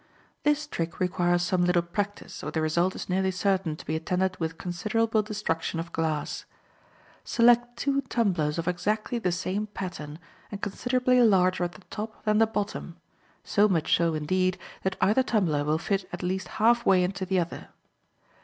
[0.41, 4.35] —This trick requires some little practice, or the result is nearly certain to be attended
[4.39, 6.45] with considerable destruction of glass.
[7.23, 10.17] Select two tumblers of exactly the same pattern,
[10.51, 15.63] and considerably larger at the top than the bottom—so much so, indeed, that either tumbler
[15.63, 17.67] will fit at least halfway into the other.